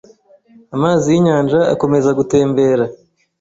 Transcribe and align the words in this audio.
amazi 0.75 1.05
y’inyanja 1.13 1.59
akomeza 1.73 2.09
gutembera 2.19 2.83